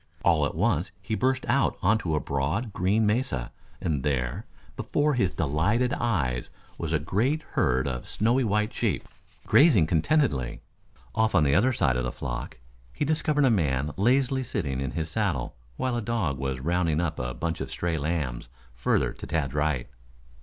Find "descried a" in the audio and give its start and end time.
13.05-13.51